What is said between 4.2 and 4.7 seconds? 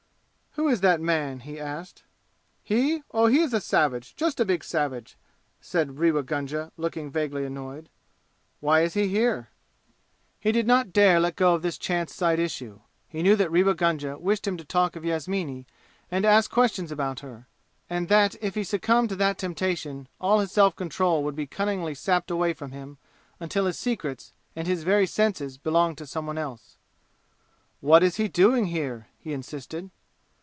a big